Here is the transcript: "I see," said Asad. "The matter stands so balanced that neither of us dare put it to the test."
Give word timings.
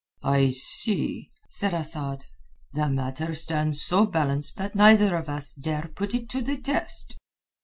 "I 0.23 0.49
see," 0.49 1.29
said 1.47 1.75
Asad. 1.75 2.25
"The 2.73 2.89
matter 2.89 3.35
stands 3.35 3.83
so 3.83 4.07
balanced 4.07 4.57
that 4.57 4.73
neither 4.73 5.15
of 5.15 5.29
us 5.29 5.53
dare 5.53 5.91
put 5.93 6.15
it 6.15 6.27
to 6.29 6.41
the 6.41 6.57
test." 6.57 7.19